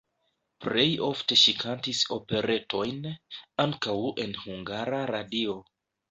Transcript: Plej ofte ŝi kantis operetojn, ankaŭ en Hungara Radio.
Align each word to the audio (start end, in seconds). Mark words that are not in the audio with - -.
Plej 0.63 0.85
ofte 1.07 1.35
ŝi 1.41 1.51
kantis 1.63 1.99
operetojn, 2.15 3.05
ankaŭ 3.65 3.95
en 4.25 4.33
Hungara 4.47 5.03
Radio. 5.11 5.55